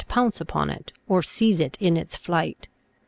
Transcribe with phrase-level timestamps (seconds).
[0.07, 2.67] pounce upon it or seize it in its flight.